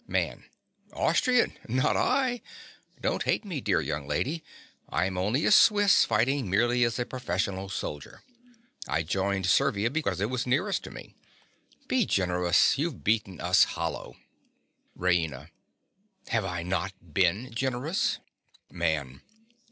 [0.07, 0.45] MAN.
[0.93, 1.59] Austrian!
[1.69, 2.41] not I.
[3.01, 4.43] Don't hate me, dear young lady.
[4.89, 8.23] I am only a Swiss, fighting merely as a professional soldier.
[8.87, 11.13] I joined Servia because it was nearest to me.
[11.87, 14.15] Be generous: you've beaten us hollow.
[14.97, 15.51] RAINA.
[16.29, 18.17] Have I not been generous?
[18.71, 19.21] MAN.